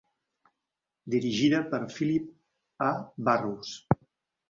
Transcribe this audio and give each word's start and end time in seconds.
Dirigida 1.15 1.61
per 1.75 1.83
Philip 1.99 2.35
A. 2.89 2.91
Burrows. 3.29 3.81